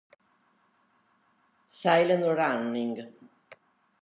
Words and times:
Silent 1.83 2.25
Running 2.25 2.97